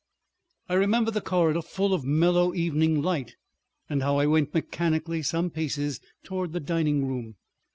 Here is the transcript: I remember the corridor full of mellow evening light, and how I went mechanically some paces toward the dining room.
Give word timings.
I 0.67 0.73
remember 0.73 1.11
the 1.11 1.21
corridor 1.21 1.61
full 1.61 1.93
of 1.93 2.03
mellow 2.03 2.55
evening 2.55 3.03
light, 3.03 3.35
and 3.87 4.01
how 4.01 4.17
I 4.17 4.25
went 4.25 4.51
mechanically 4.51 5.21
some 5.21 5.51
paces 5.51 5.99
toward 6.23 6.53
the 6.53 6.59
dining 6.59 7.05
room. 7.05 7.35